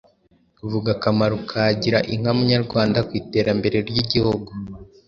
[0.71, 4.49] Vuga akamaro ka Gira inka Munyarwanda ku iterambere ry’Igihugu.